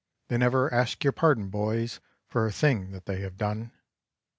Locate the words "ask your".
0.73-1.13